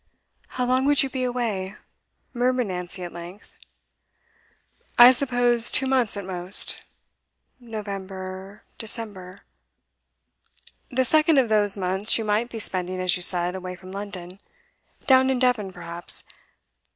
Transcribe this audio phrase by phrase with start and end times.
[0.47, 1.75] 'How long would you be away?'
[2.33, 3.51] murmured Nancy, at length.
[4.97, 6.77] 'I suppose two months at most.'
[7.59, 9.41] 'November December.'
[10.89, 14.39] 'The second of those months you might be spending, as you said, away from London.
[15.05, 16.23] Down in Devon, perhaps.